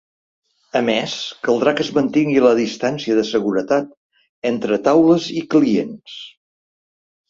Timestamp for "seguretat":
3.35-3.95